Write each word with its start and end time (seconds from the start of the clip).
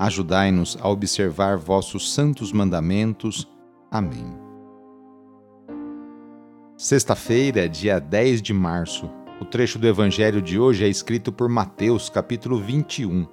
Ajudai-nos 0.00 0.78
a 0.80 0.88
observar 0.88 1.58
vossos 1.58 2.14
santos 2.14 2.52
mandamentos. 2.52 3.46
Amém. 3.90 4.34
Sexta-feira, 6.74 7.68
dia 7.68 7.98
10 7.98 8.40
de 8.40 8.54
março. 8.54 9.10
O 9.38 9.44
trecho 9.44 9.78
do 9.78 9.86
evangelho 9.86 10.40
de 10.40 10.58
hoje 10.58 10.86
é 10.86 10.88
escrito 10.88 11.30
por 11.30 11.50
Mateus, 11.50 12.08
capítulo 12.08 12.58
21, 12.58 13.26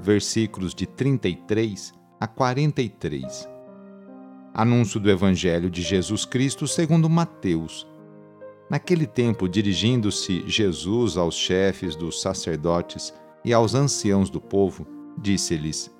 versículos 0.00 0.74
de 0.74 0.84
33 0.84 1.94
a 2.18 2.26
43. 2.26 3.48
Anúncio 4.52 4.98
do 4.98 5.08
evangelho 5.08 5.70
de 5.70 5.80
Jesus 5.80 6.24
Cristo 6.24 6.66
segundo 6.66 7.08
Mateus. 7.08 7.86
Naquele 8.68 9.06
tempo, 9.06 9.48
dirigindo-se 9.48 10.42
Jesus 10.48 11.16
aos 11.16 11.36
chefes 11.36 11.94
dos 11.94 12.20
sacerdotes 12.20 13.14
e 13.44 13.52
aos 13.52 13.76
anciãos 13.76 14.28
do 14.28 14.40
povo, 14.40 14.84
disse-lhes: 15.16 15.99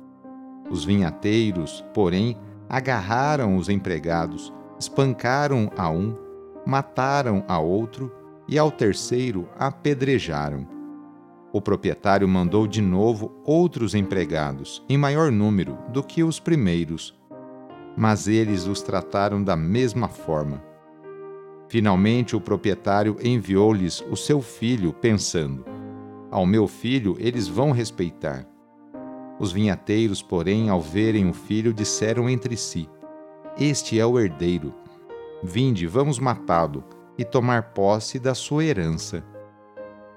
Os 0.71 0.85
vinhateiros, 0.85 1.83
porém, 1.93 2.37
agarraram 2.69 3.57
os 3.57 3.67
empregados, 3.67 4.53
espancaram 4.79 5.69
a 5.77 5.89
um, 5.89 6.15
mataram 6.65 7.43
a 7.45 7.59
outro 7.59 8.09
e 8.47 8.57
ao 8.57 8.71
terceiro 8.71 9.49
apedrejaram. 9.59 10.65
O 11.51 11.59
proprietário 11.61 12.25
mandou 12.25 12.65
de 12.65 12.81
novo 12.81 13.33
outros 13.43 13.93
empregados, 13.93 14.81
em 14.87 14.97
maior 14.97 15.29
número 15.29 15.77
do 15.89 16.01
que 16.01 16.23
os 16.23 16.39
primeiros, 16.39 17.13
mas 17.97 18.29
eles 18.29 18.65
os 18.65 18.81
trataram 18.81 19.43
da 19.43 19.57
mesma 19.57 20.07
forma. 20.07 20.63
Finalmente, 21.67 22.33
o 22.33 22.39
proprietário 22.39 23.17
enviou-lhes 23.21 24.01
o 24.09 24.15
seu 24.15 24.41
filho, 24.41 24.93
pensando: 24.93 25.65
Ao 26.29 26.45
meu 26.45 26.65
filho 26.67 27.17
eles 27.19 27.49
vão 27.49 27.71
respeitar. 27.71 28.50
Os 29.41 29.51
vinhateiros, 29.51 30.21
porém, 30.21 30.69
ao 30.69 30.79
verem 30.79 31.27
o 31.27 31.33
filho, 31.33 31.73
disseram 31.73 32.29
entre 32.29 32.55
si: 32.55 32.87
Este 33.57 33.99
é 33.99 34.05
o 34.05 34.19
herdeiro. 34.19 34.71
Vinde, 35.41 35.87
vamos 35.87 36.19
matá-lo 36.19 36.83
e 37.17 37.25
tomar 37.25 37.73
posse 37.73 38.19
da 38.19 38.35
sua 38.35 38.63
herança. 38.63 39.23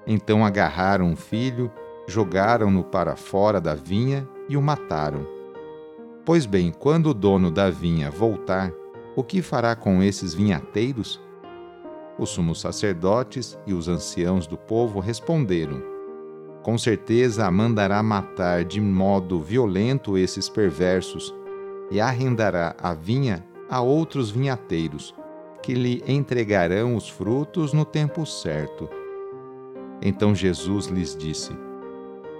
Então 0.05 0.45
agarraram 0.45 1.11
o 1.11 1.15
filho, 1.15 1.71
jogaram-no 2.07 2.83
para 2.83 3.15
fora 3.15 3.59
da 3.59 3.73
vinha 3.73 4.29
e 4.47 4.55
o 4.55 4.61
mataram. 4.61 5.25
Pois 6.23 6.45
bem, 6.45 6.71
quando 6.71 7.07
o 7.07 7.13
dono 7.13 7.49
da 7.49 7.71
vinha 7.71 8.11
voltar, 8.11 8.71
o 9.15 9.23
que 9.23 9.41
fará 9.41 9.75
com 9.75 10.03
esses 10.03 10.35
vinhateiros? 10.35 11.19
Os 12.19 12.29
sumos 12.29 12.61
sacerdotes 12.61 13.57
e 13.65 13.73
os 13.73 13.87
anciãos 13.87 14.45
do 14.45 14.55
povo 14.55 14.99
responderam: 14.99 15.94
com 16.65 16.79
certeza 16.79 17.51
mandará 17.51 18.01
matar 18.01 18.65
de 18.65 18.81
modo 18.81 19.39
violento 19.39 20.17
esses 20.17 20.49
perversos 20.49 21.31
e 21.91 22.01
arrendará 22.01 22.75
a 22.81 22.91
vinha 22.91 23.45
a 23.69 23.81
outros 23.81 24.31
vinhateiros, 24.31 25.13
que 25.61 25.75
lhe 25.75 26.03
entregarão 26.07 26.95
os 26.95 27.07
frutos 27.07 27.71
no 27.71 27.85
tempo 27.85 28.25
certo. 28.25 28.89
Então 30.01 30.33
Jesus 30.33 30.87
lhes 30.87 31.15
disse: 31.15 31.55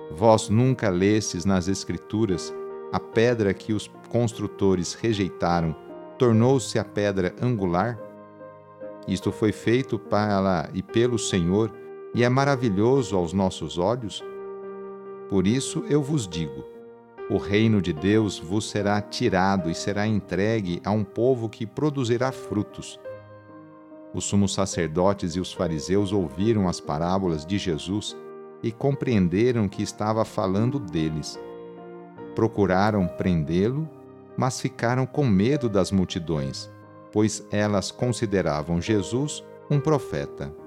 Vós 0.09 0.50
nunca 0.50 0.90
lestes 0.90 1.46
nas 1.46 1.68
Escrituras 1.68 2.52
a 2.92 3.00
pedra 3.00 3.53
que 3.53 3.74
os 3.74 3.92
construtores 4.09 4.96
rejeitaram 4.96 5.75
tornou-se 6.18 6.80
a 6.80 6.84
pedra 6.84 7.36
angular? 7.40 8.00
Isto 9.07 9.31
foi 9.31 9.52
feito 9.52 10.00
para 10.00 10.68
e 10.74 10.81
pelo 10.81 11.19
Senhor 11.19 11.84
e 12.16 12.24
é 12.24 12.30
maravilhoso 12.30 13.18
aos 13.18 13.34
nossos 13.34 13.78
olhos? 13.78 14.24
Por 15.30 15.46
isso 15.46 15.84
eu 15.90 16.02
vos 16.02 16.26
digo: 16.26 16.64
o 17.30 17.38
reino 17.38 17.81
de 17.81 17.92
Deus 17.92 18.40
vos 18.40 18.70
será 18.70 19.02
tirado 19.02 19.70
e 19.70 19.76
será 19.76 20.08
entregue 20.08 20.81
a 20.86 20.92
um 20.92 21.04
povo 21.04 21.50
que 21.50 21.66
produzirá 21.66 22.31
frutos. 22.31 22.98
Os 24.14 24.24
sumos 24.24 24.54
sacerdotes 24.54 25.36
e 25.36 25.42
os 25.42 25.52
fariseus 25.52 26.14
ouviram 26.14 26.70
as 26.70 26.80
parábolas 26.80 27.46
de 27.46 27.58
Jesus 27.58 28.16
e 28.64 28.72
compreenderam 28.72 29.68
que 29.68 29.84
estava 29.84 30.24
falando 30.24 30.80
deles. 30.80 31.38
Procuraram 32.34 33.08
prendê-lo, 33.08 33.90
mas 34.38 34.62
ficaram 34.62 35.06
com 35.06 35.25
medo 35.25 35.68
das 35.68 35.92
multidões, 35.92 36.72
pois 37.12 37.46
elas 37.52 37.92
consideravam 37.92 38.80
Jesus 38.80 39.44
um 39.70 39.81
profeta 39.81 40.65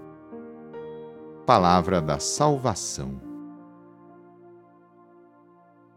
palavra 1.49 1.99
da 2.03 2.19
salvação. 2.19 3.19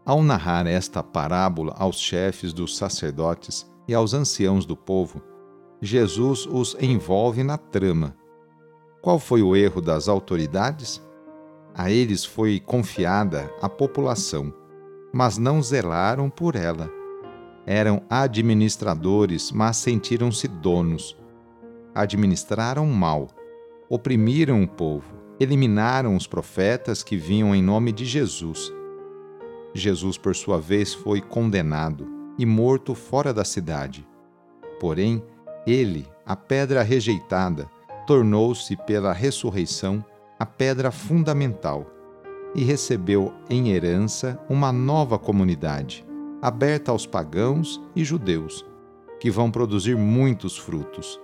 Ao 0.02 0.22
narrar 0.22 0.66
esta 0.66 1.02
parábola 1.02 1.74
aos 1.78 2.00
chefes 2.00 2.54
dos 2.54 2.74
sacerdotes 2.74 3.70
e 3.86 3.92
aos 3.92 4.14
anciãos 4.14 4.64
do 4.64 4.74
povo, 4.74 5.20
Jesus 5.78 6.46
os 6.46 6.74
envolve 6.80 7.44
na 7.44 7.58
trama. 7.58 8.16
Qual 9.02 9.18
foi 9.18 9.42
o 9.42 9.54
erro 9.54 9.82
das 9.82 10.08
autoridades? 10.08 11.02
A 11.74 11.90
eles 11.90 12.24
foi 12.24 12.58
confiada 12.58 13.54
a 13.60 13.68
população, 13.68 14.54
mas 15.12 15.36
não 15.36 15.62
zelaram 15.62 16.30
por 16.30 16.56
ela. 16.56 16.88
Eram 17.66 18.02
administradores, 18.08 19.52
mas 19.52 19.76
sentiram-se 19.76 20.48
donos. 20.48 21.14
Administraram 21.94 22.86
mal, 22.86 23.28
oprimiram 23.90 24.62
o 24.62 24.66
povo, 24.66 25.21
eliminaram 25.42 26.16
os 26.16 26.26
profetas 26.26 27.02
que 27.02 27.16
vinham 27.16 27.54
em 27.54 27.62
nome 27.62 27.92
de 27.92 28.04
Jesus. 28.04 28.72
Jesus, 29.74 30.16
por 30.16 30.36
sua 30.36 30.60
vez, 30.60 30.94
foi 30.94 31.20
condenado 31.20 32.06
e 32.38 32.46
morto 32.46 32.94
fora 32.94 33.32
da 33.32 33.44
cidade. 33.44 34.06
Porém, 34.78 35.22
ele, 35.66 36.06
a 36.24 36.36
pedra 36.36 36.82
rejeitada, 36.82 37.68
tornou-se 38.06 38.76
pela 38.86 39.12
ressurreição 39.12 40.04
a 40.38 40.46
pedra 40.46 40.90
fundamental 40.90 41.86
e 42.54 42.62
recebeu 42.62 43.32
em 43.48 43.70
herança 43.70 44.38
uma 44.48 44.72
nova 44.72 45.18
comunidade, 45.18 46.04
aberta 46.40 46.90
aos 46.90 47.06
pagãos 47.06 47.80
e 47.96 48.04
judeus, 48.04 48.64
que 49.18 49.30
vão 49.30 49.50
produzir 49.50 49.96
muitos 49.96 50.58
frutos 50.58 51.20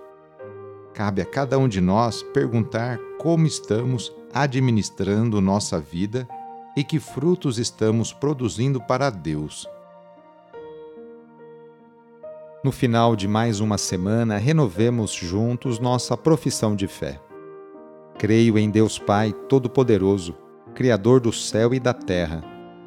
cabe 0.99 1.21
a 1.21 1.25
cada 1.25 1.57
um 1.57 1.65
de 1.65 1.79
nós 1.79 2.21
perguntar 2.33 2.99
como 3.19 3.45
estamos 3.45 4.15
administrando 4.33 5.41
nossa 5.41 5.77
vida 5.77 6.25
e 6.75 6.85
que 6.85 6.99
frutos 6.99 7.59
estamos 7.59 8.13
produzindo 8.13 8.79
para 8.79 9.09
Deus. 9.09 9.67
No 12.63 12.71
final 12.71 13.17
de 13.17 13.27
mais 13.27 13.59
uma 13.59 13.77
semana, 13.77 14.37
renovemos 14.37 15.11
juntos 15.11 15.79
nossa 15.79 16.15
profissão 16.15 16.77
de 16.77 16.87
fé. 16.87 17.19
Creio 18.17 18.57
em 18.57 18.69
Deus 18.69 18.97
Pai 18.97 19.33
Todo-Poderoso, 19.49 20.33
Criador 20.73 21.19
do 21.19 21.33
céu 21.33 21.73
e 21.73 21.79
da 21.79 21.93
terra, 21.93 22.41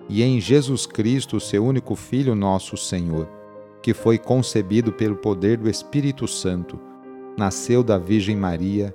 e 0.09 0.23
em 0.23 0.41
Jesus 0.41 0.87
Cristo, 0.87 1.39
seu 1.39 1.63
único 1.63 1.95
Filho, 1.95 2.35
nosso 2.35 2.75
Senhor, 2.79 3.29
que 3.83 3.93
foi 3.93 4.17
concebido 4.17 4.93
pelo 4.93 5.17
poder 5.17 5.59
do 5.59 5.69
Espírito 5.69 6.27
Santo, 6.27 6.81
nasceu 7.37 7.83
da 7.83 7.99
Virgem 7.99 8.37
Maria, 8.37 8.95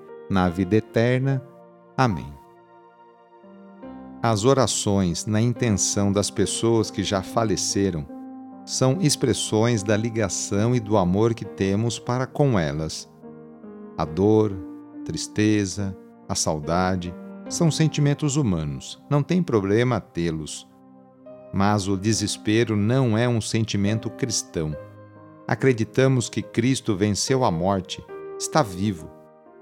na 0.31 0.47
vida 0.47 0.77
eterna. 0.77 1.43
Amém. 1.97 2.33
As 4.23 4.45
orações 4.45 5.25
na 5.25 5.41
intenção 5.41 6.11
das 6.11 6.31
pessoas 6.31 6.89
que 6.89 7.03
já 7.03 7.21
faleceram 7.21 8.05
são 8.65 8.97
expressões 9.01 9.83
da 9.83 9.97
ligação 9.97 10.73
e 10.73 10.79
do 10.79 10.95
amor 10.95 11.33
que 11.33 11.43
temos 11.43 11.99
para 11.99 12.25
com 12.25 12.57
elas. 12.57 13.09
A 13.97 14.05
dor, 14.05 14.53
tristeza, 15.03 15.97
a 16.29 16.35
saudade 16.35 17.13
são 17.49 17.69
sentimentos 17.69 18.37
humanos, 18.37 19.03
não 19.09 19.21
tem 19.21 19.43
problema 19.43 19.99
tê-los. 19.99 20.67
Mas 21.53 21.89
o 21.89 21.97
desespero 21.97 22.77
não 22.77 23.17
é 23.17 23.27
um 23.27 23.41
sentimento 23.41 24.09
cristão. 24.09 24.73
Acreditamos 25.45 26.29
que 26.29 26.41
Cristo 26.41 26.95
venceu 26.95 27.43
a 27.43 27.51
morte, 27.51 28.01
está 28.39 28.63
vivo, 28.63 29.09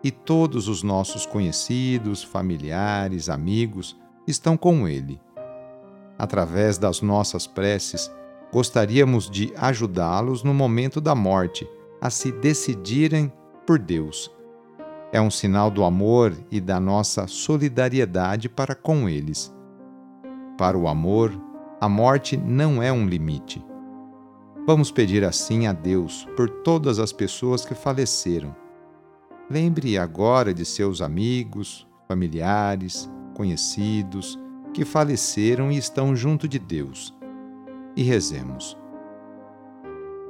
e 0.04 0.12
todos 0.12 0.68
os 0.68 0.84
nossos 0.84 1.26
conhecidos, 1.26 2.24
familiares, 2.24 3.30
amigos 3.30 3.98
estão 4.28 4.56
com 4.56 4.88
Ele. 4.88 5.20
Através 6.18 6.78
das 6.78 7.02
nossas 7.02 7.48
preces, 7.48 8.12
Gostaríamos 8.52 9.30
de 9.30 9.54
ajudá-los 9.56 10.44
no 10.44 10.56
momento 10.56 11.00
da 11.00 11.14
morte 11.14 11.70
a 12.02 12.10
se 12.10 12.32
decidirem 12.32 13.32
por 13.66 13.78
Deus. 13.78 14.32
É 15.12 15.22
um 15.22 15.30
sinal 15.30 15.70
do 15.70 15.84
amor 15.84 16.34
e 16.50 16.60
da 16.60 16.80
nossa 16.80 17.28
solidariedade 17.28 18.50
para 18.50 18.74
com 18.74 19.08
eles. 19.08 19.54
Para 20.58 20.78
o 20.78 20.88
amor, 20.88 21.32
a 21.80 21.88
morte 21.88 22.36
não 22.38 22.82
é 22.82 22.92
um 22.92 23.08
limite. 23.08 23.64
Vamos 24.66 24.92
pedir 24.92 25.24
assim 25.24 25.68
a 25.68 25.74
Deus 25.74 26.28
por 26.36 26.50
todas 26.50 26.98
as 26.98 27.14
pessoas 27.14 27.64
que 27.64 27.76
faleceram. 27.76 28.56
Lembre 29.52 29.98
agora 29.98 30.54
de 30.54 30.64
seus 30.64 31.02
amigos, 31.02 31.88
familiares, 32.08 33.10
conhecidos 33.34 34.38
que 34.76 34.86
faleceram 34.86 35.72
e 35.72 35.78
estão 35.78 36.16
junto 36.16 36.48
de 36.48 36.60
Deus 36.60 37.12
e 37.96 38.04
rezemos. 38.04 38.78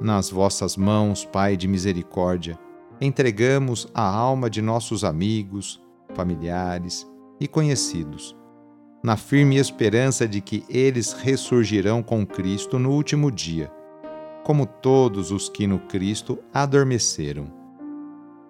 Nas 0.00 0.30
vossas 0.30 0.74
mãos, 0.74 1.26
Pai 1.26 1.54
de 1.54 1.68
misericórdia, 1.68 2.58
entregamos 2.98 3.86
a 3.92 4.02
alma 4.02 4.48
de 4.48 4.62
nossos 4.62 5.04
amigos, 5.04 5.82
familiares 6.14 7.06
e 7.38 7.46
conhecidos, 7.46 8.34
na 9.04 9.18
firme 9.18 9.56
esperança 9.56 10.26
de 10.26 10.40
que 10.40 10.64
eles 10.66 11.12
ressurgirão 11.12 12.02
com 12.02 12.26
Cristo 12.26 12.78
no 12.78 12.90
último 12.92 13.30
dia, 13.30 13.70
como 14.44 14.64
todos 14.64 15.30
os 15.30 15.50
que 15.50 15.66
no 15.66 15.78
Cristo 15.80 16.38
adormeceram. 16.54 17.59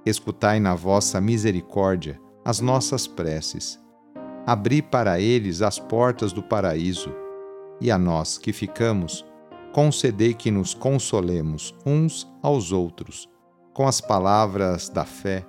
Escutai 0.04 0.58
na 0.58 0.74
vossa 0.74 1.20
misericórdia 1.20 2.20
as 2.44 2.60
nossas 2.60 3.06
preces. 3.06 3.78
Abri 4.46 4.80
para 4.80 5.20
eles 5.20 5.60
as 5.60 5.78
portas 5.78 6.32
do 6.32 6.42
paraíso 6.42 7.12
e 7.80 7.90
a 7.90 7.98
nós 7.98 8.36
que 8.38 8.52
ficamos, 8.52 9.24
concedei 9.72 10.34
que 10.34 10.50
nos 10.50 10.74
consolemos 10.74 11.74
uns 11.86 12.30
aos 12.42 12.72
outros, 12.72 13.28
com 13.72 13.86
as 13.86 14.00
palavras 14.00 14.88
da 14.88 15.04
fé, 15.04 15.46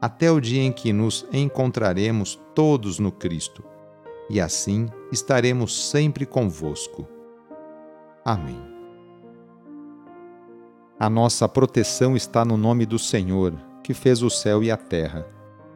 até 0.00 0.30
o 0.30 0.40
dia 0.40 0.62
em 0.62 0.72
que 0.72 0.92
nos 0.92 1.26
encontraremos 1.32 2.40
todos 2.54 2.98
no 2.98 3.12
Cristo, 3.12 3.62
e 4.28 4.40
assim 4.40 4.88
estaremos 5.12 5.90
sempre 5.90 6.26
convosco. 6.26 7.06
Amém. 8.24 8.60
A 10.98 11.08
nossa 11.08 11.48
proteção 11.48 12.14
está 12.14 12.44
no 12.44 12.56
nome 12.56 12.84
do 12.84 12.98
Senhor, 12.98 13.54
que 13.90 13.94
fez 13.94 14.22
o 14.22 14.30
céu 14.30 14.62
e 14.62 14.70
a 14.70 14.76
terra. 14.76 15.26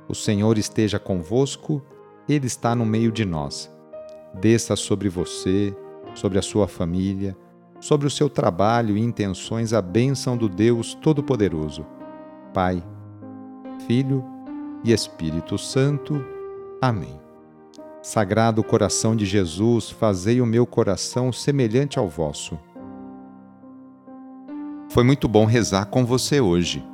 O 0.08 0.14
Senhor 0.14 0.56
esteja 0.56 1.00
convosco, 1.00 1.82
Ele 2.28 2.46
está 2.46 2.72
no 2.72 2.86
meio 2.86 3.10
de 3.10 3.24
nós. 3.24 3.68
Desça 4.40 4.76
sobre 4.76 5.08
você, 5.08 5.76
sobre 6.14 6.38
a 6.38 6.42
sua 6.42 6.68
família, 6.68 7.36
sobre 7.80 8.06
o 8.06 8.10
seu 8.10 8.30
trabalho 8.30 8.96
e 8.96 9.00
intenções 9.00 9.72
a 9.72 9.82
bênção 9.82 10.36
do 10.36 10.48
Deus 10.48 10.94
Todo-Poderoso, 10.94 11.84
Pai, 12.52 12.80
Filho 13.84 14.24
e 14.84 14.92
Espírito 14.92 15.58
Santo. 15.58 16.24
Amém. 16.80 17.20
Sagrado 18.00 18.62
coração 18.62 19.16
de 19.16 19.26
Jesus, 19.26 19.90
fazei 19.90 20.40
o 20.40 20.46
meu 20.46 20.64
coração 20.64 21.32
semelhante 21.32 21.98
ao 21.98 22.08
vosso. 22.08 22.56
Foi 24.88 25.02
muito 25.02 25.26
bom 25.26 25.46
rezar 25.46 25.86
com 25.86 26.06
você 26.06 26.40
hoje. 26.40 26.93